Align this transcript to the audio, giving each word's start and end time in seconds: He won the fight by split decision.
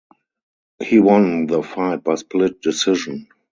He 0.83 0.97
won 0.99 1.45
the 1.45 1.61
fight 1.61 2.03
by 2.03 2.15
split 2.15 2.59
decision. 2.59 3.27